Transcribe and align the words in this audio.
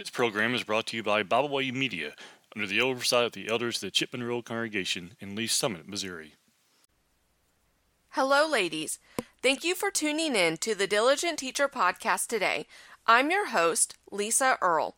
This 0.00 0.08
program 0.08 0.54
is 0.54 0.64
brought 0.64 0.86
to 0.86 0.96
you 0.96 1.02
by 1.02 1.22
Byway 1.22 1.70
Media 1.72 2.14
under 2.56 2.66
the 2.66 2.80
oversight 2.80 3.26
of 3.26 3.32
the 3.32 3.48
elders 3.50 3.76
of 3.76 3.80
the 3.82 3.90
Chipman 3.90 4.24
Road 4.24 4.46
congregation 4.46 5.12
in 5.20 5.36
Lee's 5.36 5.52
Summit, 5.52 5.86
Missouri. 5.86 6.36
Hello, 8.12 8.48
ladies. 8.48 8.98
Thank 9.42 9.62
you 9.62 9.74
for 9.74 9.90
tuning 9.90 10.34
in 10.34 10.56
to 10.56 10.74
the 10.74 10.86
Diligent 10.86 11.38
Teacher 11.38 11.68
podcast 11.68 12.28
today. 12.28 12.66
I'm 13.06 13.30
your 13.30 13.48
host, 13.48 13.98
Lisa 14.10 14.56
Earle. 14.62 14.96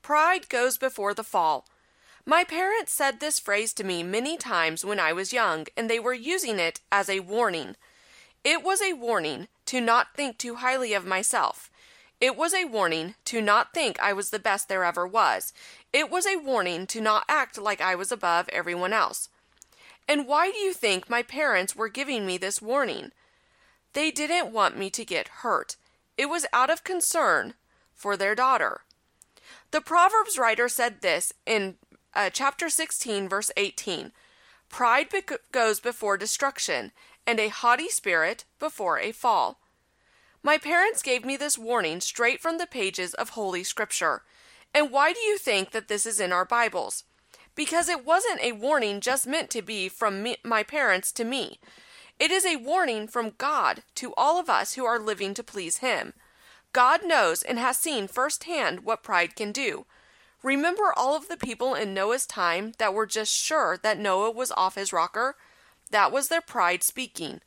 Pride 0.00 0.48
goes 0.48 0.78
before 0.78 1.12
the 1.12 1.22
fall. 1.22 1.68
My 2.24 2.42
parents 2.42 2.92
said 2.92 3.20
this 3.20 3.38
phrase 3.38 3.74
to 3.74 3.84
me 3.84 4.02
many 4.02 4.38
times 4.38 4.82
when 4.82 4.98
I 4.98 5.12
was 5.12 5.34
young, 5.34 5.66
and 5.76 5.90
they 5.90 5.98
were 6.00 6.14
using 6.14 6.58
it 6.58 6.80
as 6.90 7.10
a 7.10 7.20
warning. 7.20 7.76
It 8.42 8.64
was 8.64 8.80
a 8.80 8.94
warning 8.94 9.48
to 9.66 9.78
not 9.78 10.14
think 10.14 10.38
too 10.38 10.54
highly 10.54 10.94
of 10.94 11.04
myself. 11.04 11.70
It 12.20 12.36
was 12.36 12.54
a 12.54 12.64
warning 12.64 13.14
to 13.26 13.42
not 13.42 13.74
think 13.74 14.00
I 14.00 14.12
was 14.12 14.30
the 14.30 14.38
best 14.38 14.68
there 14.68 14.84
ever 14.84 15.06
was. 15.06 15.52
It 15.92 16.10
was 16.10 16.26
a 16.26 16.36
warning 16.36 16.86
to 16.88 17.00
not 17.00 17.24
act 17.28 17.58
like 17.58 17.80
I 17.80 17.94
was 17.94 18.10
above 18.10 18.48
everyone 18.48 18.92
else. 18.92 19.28
And 20.08 20.26
why 20.26 20.50
do 20.50 20.58
you 20.58 20.72
think 20.72 21.10
my 21.10 21.22
parents 21.22 21.76
were 21.76 21.88
giving 21.88 22.24
me 22.24 22.38
this 22.38 22.62
warning? 22.62 23.12
They 23.92 24.10
didn't 24.10 24.52
want 24.52 24.78
me 24.78 24.88
to 24.90 25.04
get 25.04 25.28
hurt. 25.28 25.76
It 26.16 26.26
was 26.26 26.46
out 26.52 26.70
of 26.70 26.84
concern 26.84 27.54
for 27.94 28.16
their 28.16 28.34
daughter. 28.34 28.82
The 29.70 29.80
Proverbs 29.80 30.38
writer 30.38 30.68
said 30.68 31.00
this 31.02 31.32
in 31.44 31.76
uh, 32.14 32.30
chapter 32.30 32.70
16, 32.70 33.28
verse 33.28 33.50
18 33.56 34.12
Pride 34.68 35.08
be- 35.10 35.22
goes 35.52 35.80
before 35.80 36.16
destruction, 36.16 36.92
and 37.26 37.38
a 37.38 37.48
haughty 37.48 37.88
spirit 37.88 38.44
before 38.58 38.98
a 38.98 39.12
fall. 39.12 39.60
My 40.46 40.58
parents 40.58 41.02
gave 41.02 41.24
me 41.24 41.36
this 41.36 41.58
warning 41.58 42.00
straight 42.00 42.40
from 42.40 42.58
the 42.58 42.68
pages 42.68 43.14
of 43.14 43.30
Holy 43.30 43.64
Scripture. 43.64 44.22
And 44.72 44.92
why 44.92 45.12
do 45.12 45.18
you 45.18 45.38
think 45.38 45.72
that 45.72 45.88
this 45.88 46.06
is 46.06 46.20
in 46.20 46.30
our 46.30 46.44
Bibles? 46.44 47.02
Because 47.56 47.88
it 47.88 48.06
wasn't 48.06 48.40
a 48.40 48.52
warning 48.52 49.00
just 49.00 49.26
meant 49.26 49.50
to 49.50 49.60
be 49.60 49.88
from 49.88 50.22
me, 50.22 50.36
my 50.44 50.62
parents 50.62 51.10
to 51.14 51.24
me. 51.24 51.58
It 52.20 52.30
is 52.30 52.46
a 52.46 52.62
warning 52.62 53.08
from 53.08 53.32
God 53.38 53.82
to 53.96 54.14
all 54.16 54.38
of 54.38 54.48
us 54.48 54.74
who 54.74 54.84
are 54.84 55.00
living 55.00 55.34
to 55.34 55.42
please 55.42 55.78
Him. 55.78 56.12
God 56.72 57.04
knows 57.04 57.42
and 57.42 57.58
has 57.58 57.76
seen 57.76 58.06
firsthand 58.06 58.84
what 58.84 59.02
pride 59.02 59.34
can 59.34 59.50
do. 59.50 59.84
Remember 60.44 60.92
all 60.96 61.16
of 61.16 61.26
the 61.26 61.36
people 61.36 61.74
in 61.74 61.92
Noah's 61.92 62.24
time 62.24 62.74
that 62.78 62.94
were 62.94 63.04
just 63.04 63.34
sure 63.34 63.80
that 63.82 63.98
Noah 63.98 64.30
was 64.30 64.52
off 64.52 64.76
his 64.76 64.92
rocker? 64.92 65.34
That 65.90 66.12
was 66.12 66.28
their 66.28 66.40
pride 66.40 66.84
speaking. 66.84 67.40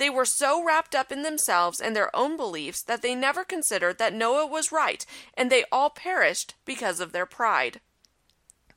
They 0.00 0.08
were 0.08 0.24
so 0.24 0.64
wrapped 0.64 0.94
up 0.94 1.12
in 1.12 1.24
themselves 1.24 1.78
and 1.78 1.94
their 1.94 2.14
own 2.16 2.38
beliefs 2.38 2.80
that 2.84 3.02
they 3.02 3.14
never 3.14 3.44
considered 3.44 3.98
that 3.98 4.14
Noah 4.14 4.46
was 4.46 4.72
right, 4.72 5.04
and 5.34 5.52
they 5.52 5.64
all 5.70 5.90
perished 5.90 6.54
because 6.64 7.00
of 7.00 7.12
their 7.12 7.26
pride. 7.26 7.82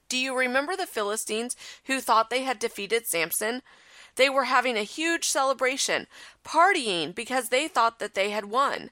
Do 0.09 0.17
you 0.17 0.37
remember 0.37 0.75
the 0.75 0.85
Philistines 0.85 1.55
who 1.85 2.01
thought 2.01 2.29
they 2.29 2.41
had 2.41 2.59
defeated 2.59 3.07
Samson? 3.07 3.61
They 4.17 4.29
were 4.29 4.43
having 4.43 4.75
a 4.75 4.83
huge 4.83 5.29
celebration, 5.29 6.07
partying 6.43 7.15
because 7.15 7.47
they 7.47 7.69
thought 7.69 7.99
that 7.99 8.15
they 8.15 8.31
had 8.31 8.47
won. 8.47 8.89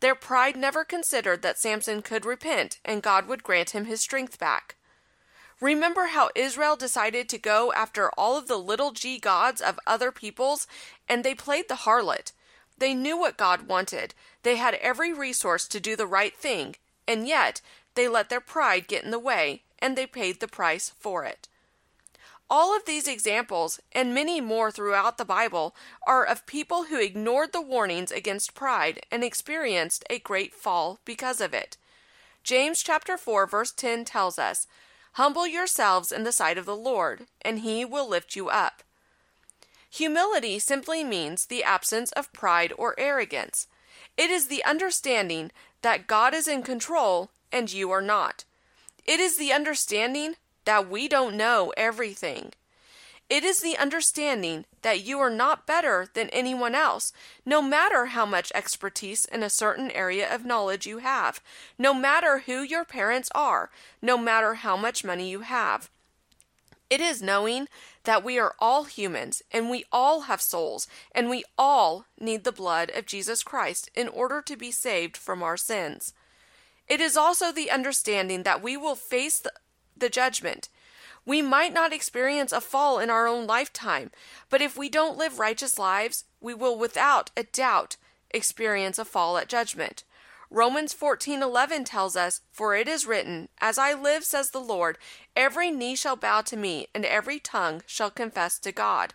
Their 0.00 0.14
pride 0.14 0.56
never 0.56 0.82
considered 0.82 1.42
that 1.42 1.58
Samson 1.58 2.00
could 2.00 2.24
repent 2.24 2.80
and 2.86 3.02
God 3.02 3.28
would 3.28 3.42
grant 3.42 3.72
him 3.72 3.84
his 3.84 4.00
strength 4.00 4.38
back. 4.38 4.75
Remember 5.60 6.06
how 6.08 6.28
Israel 6.34 6.76
decided 6.76 7.28
to 7.30 7.38
go 7.38 7.72
after 7.72 8.10
all 8.10 8.36
of 8.36 8.46
the 8.46 8.58
little 8.58 8.92
g 8.92 9.18
gods 9.18 9.60
of 9.62 9.80
other 9.86 10.12
peoples, 10.12 10.66
and 11.08 11.24
they 11.24 11.34
played 11.34 11.68
the 11.68 11.76
harlot. 11.86 12.32
They 12.78 12.92
knew 12.92 13.16
what 13.16 13.38
God 13.38 13.62
wanted. 13.62 14.14
They 14.42 14.56
had 14.56 14.74
every 14.74 15.12
resource 15.14 15.66
to 15.68 15.80
do 15.80 15.96
the 15.96 16.06
right 16.06 16.36
thing, 16.36 16.76
and 17.08 17.26
yet 17.26 17.62
they 17.94 18.06
let 18.06 18.28
their 18.28 18.40
pride 18.40 18.86
get 18.86 19.02
in 19.02 19.10
the 19.10 19.18
way, 19.18 19.62
and 19.78 19.96
they 19.96 20.06
paid 20.06 20.40
the 20.40 20.48
price 20.48 20.92
for 20.98 21.24
it. 21.24 21.48
All 22.48 22.76
of 22.76 22.84
these 22.84 23.08
examples, 23.08 23.80
and 23.92 24.14
many 24.14 24.40
more 24.40 24.70
throughout 24.70 25.18
the 25.18 25.24
Bible, 25.24 25.74
are 26.06 26.24
of 26.24 26.46
people 26.46 26.84
who 26.84 27.00
ignored 27.00 27.52
the 27.52 27.62
warnings 27.62 28.12
against 28.12 28.54
pride 28.54 29.00
and 29.10 29.24
experienced 29.24 30.04
a 30.10 30.20
great 30.20 30.54
fall 30.54 31.00
because 31.04 31.40
of 31.40 31.54
it. 31.54 31.76
James 32.44 32.82
chapter 32.82 33.16
4 33.16 33.46
verse 33.46 33.72
10 33.72 34.04
tells 34.04 34.38
us, 34.38 34.68
Humble 35.16 35.46
yourselves 35.46 36.12
in 36.12 36.24
the 36.24 36.30
sight 36.30 36.58
of 36.58 36.66
the 36.66 36.76
Lord, 36.76 37.24
and 37.40 37.60
he 37.60 37.86
will 37.86 38.06
lift 38.06 38.36
you 38.36 38.50
up. 38.50 38.82
Humility 39.88 40.58
simply 40.58 41.02
means 41.04 41.46
the 41.46 41.64
absence 41.64 42.12
of 42.12 42.34
pride 42.34 42.70
or 42.76 42.94
arrogance. 42.98 43.66
It 44.18 44.28
is 44.28 44.48
the 44.48 44.62
understanding 44.62 45.52
that 45.80 46.06
God 46.06 46.34
is 46.34 46.46
in 46.46 46.62
control 46.62 47.30
and 47.50 47.72
you 47.72 47.90
are 47.90 48.02
not. 48.02 48.44
It 49.06 49.18
is 49.18 49.38
the 49.38 49.54
understanding 49.54 50.34
that 50.66 50.90
we 50.90 51.08
don't 51.08 51.34
know 51.34 51.72
everything. 51.78 52.52
It 53.28 53.42
is 53.42 53.60
the 53.60 53.76
understanding 53.76 54.66
that 54.82 55.04
you 55.04 55.18
are 55.18 55.30
not 55.30 55.66
better 55.66 56.06
than 56.14 56.28
anyone 56.28 56.76
else, 56.76 57.12
no 57.44 57.60
matter 57.60 58.06
how 58.06 58.24
much 58.24 58.52
expertise 58.54 59.24
in 59.24 59.42
a 59.42 59.50
certain 59.50 59.90
area 59.90 60.32
of 60.32 60.44
knowledge 60.44 60.86
you 60.86 60.98
have, 60.98 61.40
no 61.76 61.92
matter 61.92 62.40
who 62.46 62.62
your 62.62 62.84
parents 62.84 63.28
are, 63.34 63.70
no 64.00 64.16
matter 64.16 64.54
how 64.54 64.76
much 64.76 65.02
money 65.02 65.28
you 65.28 65.40
have. 65.40 65.90
It 66.88 67.00
is 67.00 67.20
knowing 67.20 67.66
that 68.04 68.22
we 68.22 68.38
are 68.38 68.54
all 68.60 68.84
humans 68.84 69.42
and 69.50 69.68
we 69.68 69.84
all 69.90 70.22
have 70.22 70.40
souls 70.40 70.86
and 71.12 71.28
we 71.28 71.42
all 71.58 72.04
need 72.20 72.44
the 72.44 72.52
blood 72.52 72.90
of 72.94 73.06
Jesus 73.06 73.42
Christ 73.42 73.90
in 73.96 74.06
order 74.06 74.40
to 74.42 74.56
be 74.56 74.70
saved 74.70 75.16
from 75.16 75.42
our 75.42 75.56
sins. 75.56 76.14
It 76.86 77.00
is 77.00 77.16
also 77.16 77.50
the 77.50 77.72
understanding 77.72 78.44
that 78.44 78.62
we 78.62 78.76
will 78.76 78.94
face 78.94 79.40
the, 79.40 79.50
the 79.96 80.08
judgment. 80.08 80.68
We 81.26 81.42
might 81.42 81.74
not 81.74 81.92
experience 81.92 82.52
a 82.52 82.60
fall 82.60 83.00
in 83.00 83.10
our 83.10 83.26
own 83.26 83.46
lifetime, 83.46 84.12
but 84.48 84.62
if 84.62 84.76
we 84.76 84.88
don't 84.88 85.18
live 85.18 85.40
righteous 85.40 85.76
lives, 85.78 86.24
we 86.40 86.54
will 86.54 86.78
without 86.78 87.30
a 87.36 87.42
doubt 87.42 87.96
experience 88.30 88.98
a 88.98 89.04
fall 89.04 89.36
at 89.36 89.48
judgment. 89.48 90.04
Romans 90.50 90.94
14:11 90.94 91.84
tells 91.84 92.16
us, 92.16 92.42
"For 92.52 92.76
it 92.76 92.86
is 92.86 93.06
written, 93.06 93.48
as 93.58 93.76
I 93.76 93.92
live 93.92 94.24
says 94.24 94.50
the 94.50 94.60
Lord, 94.60 94.98
every 95.34 95.72
knee 95.72 95.96
shall 95.96 96.14
bow 96.14 96.42
to 96.42 96.56
me 96.56 96.86
and 96.94 97.04
every 97.04 97.40
tongue 97.40 97.82
shall 97.86 98.12
confess 98.12 98.60
to 98.60 98.70
God." 98.70 99.12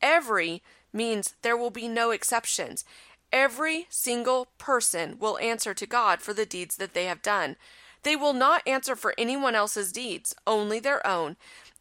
Every 0.00 0.62
means 0.90 1.34
there 1.42 1.56
will 1.56 1.70
be 1.70 1.86
no 1.86 2.10
exceptions. 2.10 2.84
Every 3.30 3.86
single 3.90 4.46
person 4.56 5.18
will 5.18 5.38
answer 5.38 5.74
to 5.74 5.86
God 5.86 6.22
for 6.22 6.32
the 6.32 6.46
deeds 6.46 6.76
that 6.76 6.94
they 6.94 7.04
have 7.04 7.20
done. 7.20 7.56
They 8.02 8.16
will 8.16 8.32
not 8.32 8.66
answer 8.66 8.96
for 8.96 9.14
anyone 9.18 9.54
else's 9.54 9.92
deeds, 9.92 10.34
only 10.46 10.80
their 10.80 11.04
own, 11.06 11.36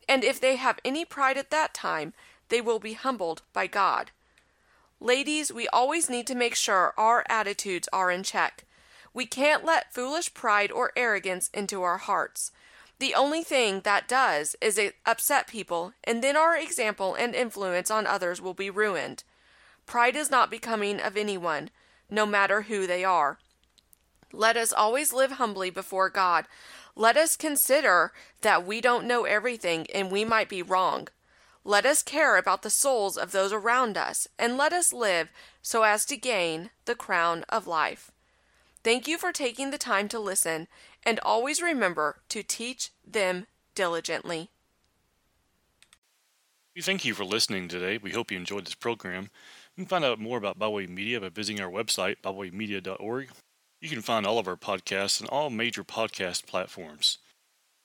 and 0.08 0.24
if 0.24 0.40
they 0.40 0.56
have 0.56 0.80
any 0.86 1.06
pride 1.06 1.38
at 1.38 1.52
that 1.52 1.74
time, 1.74 2.14
they 2.50 2.62
will 2.62 2.80
be 2.80 2.94
humbled 2.94 3.42
by 3.54 3.68
God. 3.68 4.12
Ladies, 5.00 5.52
we 5.52 5.68
always 5.70 6.10
need 6.10 6.28
to 6.28 6.36
make 6.36 6.56
sure 6.56 6.94
our 6.98 7.26
attitudes 7.28 7.90
are 7.92 8.12
in 8.12 8.24
check. 8.24 8.64
We 9.14 9.26
can't 9.26 9.66
let 9.66 9.94
foolish 9.94 10.34
pride 10.34 10.72
or 10.72 10.92
arrogance 10.96 11.50
into 11.54 11.82
our 11.84 11.98
hearts. 11.98 12.52
The 13.00 13.14
only 13.14 13.44
thing 13.44 13.82
that 13.82 14.08
does 14.08 14.56
is 14.62 14.78
it 14.78 14.96
upset 15.06 15.48
people, 15.48 15.94
and 16.04 16.24
then 16.24 16.38
our 16.38 16.58
example 16.58 17.14
and 17.14 17.36
influence 17.36 17.92
on 17.92 18.08
others 18.08 18.42
will 18.42 18.54
be 18.54 18.70
ruined. 18.70 19.24
Pride 19.86 20.16
is 20.16 20.32
not 20.32 20.50
becoming 20.50 21.00
of 21.00 21.18
anyone, 21.18 21.70
no 22.10 22.26
matter 22.26 22.64
who 22.64 22.88
they 22.88 23.04
are. 23.04 23.38
Let 24.32 24.58
us 24.58 24.74
always 24.74 25.14
live 25.14 25.34
humbly 25.34 25.70
before 25.70 26.10
God. 26.10 26.46
Let 26.96 27.18
us 27.18 27.36
consider 27.36 28.14
that 28.42 28.66
we 28.66 28.82
don't 28.82 29.08
know 29.08 29.26
everything 29.26 29.88
and 29.94 30.12
we 30.12 30.24
might 30.26 30.50
be 30.50 30.62
wrong. 30.62 31.08
Let 31.68 31.86
us 31.86 32.04
care 32.04 32.38
about 32.38 32.62
the 32.62 32.70
souls 32.70 33.18
of 33.18 33.32
those 33.32 33.52
around 33.52 33.98
us, 33.98 34.28
and 34.38 34.56
let 34.56 34.72
us 34.72 34.94
live 34.94 35.30
so 35.64 35.82
as 35.82 36.06
to 36.06 36.16
gain 36.16 36.70
the 36.86 36.94
crown 36.94 37.44
of 37.50 37.66
life. 37.66 38.12
Thank 38.84 39.08
you 39.08 39.18
for 39.18 39.32
taking 39.32 39.72
the 39.72 39.80
time 39.80 40.08
to 40.10 40.20
listen, 40.20 40.68
and 41.04 41.20
always 41.22 41.64
remember 41.64 42.18
to 42.30 42.44
teach 42.44 42.92
them 43.04 43.48
diligently. 43.74 44.52
We 46.76 46.84
thank 46.84 47.04
you 47.04 47.16
for 47.16 47.26
listening 47.26 47.68
today. 47.68 47.98
We 47.98 48.12
hope 48.12 48.30
you 48.30 48.38
enjoyed 48.38 48.68
this 48.68 48.76
program. 48.76 49.32
You 49.76 49.86
can 49.86 49.90
find 49.90 50.06
out 50.06 50.20
more 50.20 50.38
about 50.38 50.60
Byway 50.60 50.86
Media 50.86 51.20
by 51.20 51.30
visiting 51.30 51.64
our 51.64 51.72
website, 51.72 52.18
bywaymedia.org. 52.24 53.30
You 53.82 53.90
can 53.90 54.02
find 54.02 54.26
all 54.26 54.40
of 54.40 54.48
our 54.48 54.56
podcasts 54.56 55.22
on 55.22 55.28
all 55.28 55.50
major 55.50 55.84
podcast 55.84 56.48
platforms. 56.48 57.18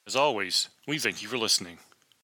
As 0.06 0.16
always, 0.16 0.68
we 0.86 0.98
thank 0.98 1.20
you 1.20 1.28
for 1.28 1.36
listening. 1.36 1.78